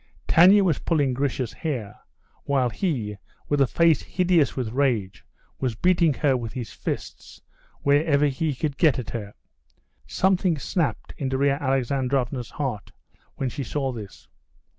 Tanya 0.27 0.63
was 0.63 0.79
pulling 0.79 1.13
Grisha's 1.13 1.53
hair, 1.53 1.99
while 2.45 2.71
he, 2.71 3.17
with 3.47 3.61
a 3.61 3.67
face 3.67 4.01
hideous 4.01 4.55
with 4.55 4.71
rage, 4.71 5.23
was 5.59 5.75
beating 5.75 6.11
her 6.15 6.35
with 6.35 6.53
his 6.53 6.73
fists 6.73 7.39
wherever 7.83 8.25
he 8.25 8.55
could 8.55 8.77
get 8.79 8.97
at 8.97 9.11
her. 9.11 9.35
Something 10.07 10.57
snapped 10.57 11.13
in 11.19 11.29
Darya 11.29 11.59
Alexandrovna's 11.61 12.49
heart 12.49 12.91
when 13.35 13.49
she 13.49 13.63
saw 13.63 13.91
this. 13.91 14.27